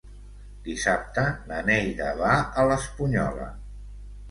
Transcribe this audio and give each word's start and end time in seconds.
Dissabte 0.67 1.25
na 1.51 1.59
Neida 1.69 2.09
va 2.23 2.33
a 2.63 2.67
l'Espunyola. 2.73 3.49